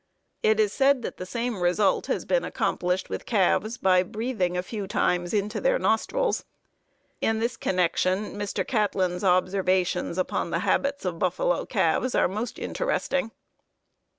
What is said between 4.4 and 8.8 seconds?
a few times into their nostrils. In this connection Mr.